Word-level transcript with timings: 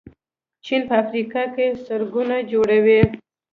چین 0.65 0.81
په 0.87 0.93
افریقا 1.03 1.43
کې 1.55 1.67
سړکونه 1.85 2.35
جوړوي. 2.51 3.01